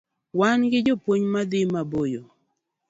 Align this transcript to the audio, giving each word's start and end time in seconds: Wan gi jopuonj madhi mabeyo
Wan 0.39 0.59
gi 0.71 0.79
jopuonj 0.85 1.23
madhi 1.33 1.59
mabeyo 1.73 2.23